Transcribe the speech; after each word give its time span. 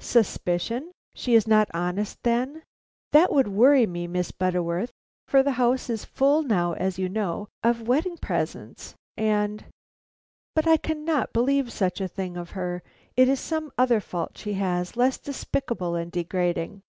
"Suspicion! 0.00 0.90
She 1.12 1.34
is 1.34 1.46
not 1.46 1.68
honest, 1.74 2.22
then? 2.22 2.62
That 3.12 3.30
would 3.30 3.46
worry 3.48 3.86
me, 3.86 4.06
Miss 4.06 4.30
Butterworth, 4.32 4.90
for 5.28 5.42
the 5.42 5.50
house 5.60 5.90
is 5.90 6.02
full 6.02 6.40
now, 6.42 6.72
as 6.72 6.98
you 6.98 7.10
know, 7.10 7.48
of 7.62 7.86
wedding 7.86 8.16
presents, 8.16 8.94
and 9.18 9.66
But 10.54 10.66
I 10.66 10.78
cannot 10.78 11.34
believe 11.34 11.70
such 11.70 12.00
a 12.00 12.08
thing 12.08 12.38
of 12.38 12.52
her. 12.52 12.82
It 13.18 13.28
is 13.28 13.38
some 13.38 13.70
other 13.76 14.00
fault 14.00 14.38
she 14.38 14.54
has, 14.54 14.96
less 14.96 15.18
despicable 15.18 15.94
and 15.94 16.10
degrading." 16.10 16.80